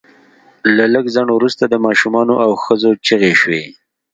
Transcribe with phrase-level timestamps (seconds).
[0.75, 3.63] له لږ ځنډ وروسته د ماشومانو او ښځو چیغې شوې